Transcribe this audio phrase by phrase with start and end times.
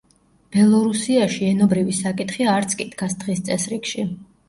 [0.55, 4.13] ბელორუსიაში ენობრივი საკითხი არც კი დგას დღის წესრიგში.